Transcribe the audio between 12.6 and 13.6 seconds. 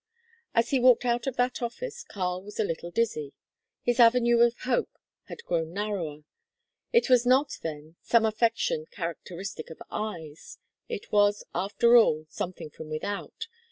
from without.